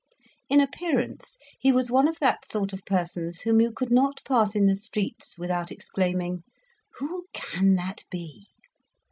[0.49, 4.55] In appearance he was one of that sort of persons whom you could not pass
[4.55, 6.41] in the streets without exclaiming,
[6.97, 8.47] "Who can that be?"